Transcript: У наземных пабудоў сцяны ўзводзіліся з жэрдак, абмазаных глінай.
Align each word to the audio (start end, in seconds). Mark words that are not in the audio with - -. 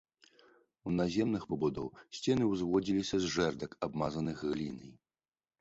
У 0.87 0.93
наземных 0.99 1.43
пабудоў 1.51 1.91
сцяны 2.21 2.43
ўзводзіліся 2.53 3.15
з 3.27 3.33
жэрдак, 3.35 3.71
абмазаных 3.89 4.37
глінай. 4.49 4.91